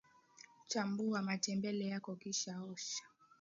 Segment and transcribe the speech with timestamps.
[0.67, 3.03] chambua matembele yako kisha osha